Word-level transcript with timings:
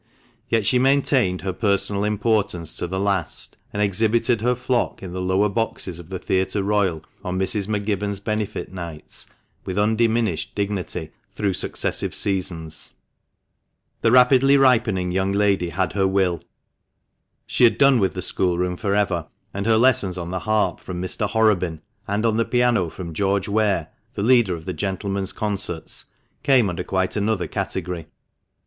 Yet 0.49 0.65
she 0.65 0.79
maintained 0.79 1.41
her 1.41 1.53
personal 1.53 2.03
importance 2.05 2.75
to 2.77 2.87
the 2.87 2.99
last, 2.99 3.55
and 3.71 3.83
exhibited 3.83 4.41
her 4.41 4.55
flock 4.55 5.03
in 5.03 5.13
the 5.13 5.21
"lower 5.21 5.47
boxes" 5.47 5.99
of 5.99 6.09
the 6.09 6.17
Theatre 6.17 6.63
Royal 6.63 7.03
on 7.23 7.37
Mrs. 7.37 7.67
M'Gibbon's 7.67 8.19
benefit 8.19 8.73
nights 8.73 9.27
with 9.63 9.77
undiminished 9.77 10.55
dignity 10.55 11.11
through 11.35 11.53
successive 11.53 12.15
seasons. 12.15 12.75
* 12.77 12.81
See 14.01 14.07
Appendix, 14.07 14.09
THE 14.09 14.09
MANCHESTER 14.41 14.45
MAN. 14.47 15.11
269 15.11 15.11
The 15.11 15.11
rapidly 15.11 15.11
ripening 15.11 15.11
young 15.11 15.33
lady 15.33 15.69
had 15.69 15.93
her 15.93 16.07
will; 16.07 16.41
she 17.45 17.63
had 17.63 17.77
done 17.77 17.99
with 17.99 18.15
the 18.15 18.23
schoolroom 18.23 18.77
for 18.77 18.95
ever, 18.95 19.27
and 19.53 19.67
her 19.67 19.77
lessons 19.77 20.17
on 20.17 20.31
the 20.31 20.39
harp 20.49 20.79
from 20.79 20.99
Mr. 20.99 21.29
Horobin, 21.29 21.79
and 22.07 22.25
on 22.25 22.37
the 22.37 22.45
piano 22.45 22.89
from 22.89 23.13
George 23.13 23.47
Ware, 23.47 23.89
the 24.15 24.23
leader 24.23 24.55
of 24.55 24.65
the 24.65 24.73
Gentlemen's 24.73 25.31
Concerts, 25.31 26.05
came 26.41 26.69
under 26.71 26.83
quite 26.83 27.15
another 27.15 27.45
category. 27.45 28.07